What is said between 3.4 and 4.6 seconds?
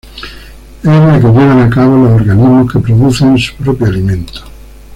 propio alimento.